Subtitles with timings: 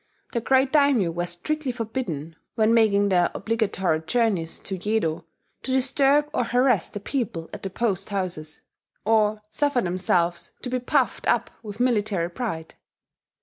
[0.33, 5.25] The great daimyo were strictly forbidden, when making their obligatory journeys to Yedo,
[5.61, 8.61] "to disturb or harass the people at the post houses,"
[9.05, 12.73] or suffer themselves "to be puffed up with military pride."